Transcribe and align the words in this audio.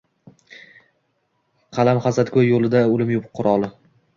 Qalam-hasadg’oy 1.79 2.53
qo’lida 2.55 2.85
o’lim 2.97 3.15
quroli. 3.39 3.75